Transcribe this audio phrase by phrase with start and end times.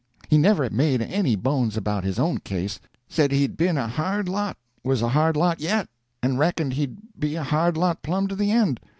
[0.29, 4.57] He never made any bones about his own case; said he'd been a hard lot,
[4.83, 5.89] was a hard lot yet,
[6.23, 8.79] and reckoned he'd be a hard lot plumb to the end.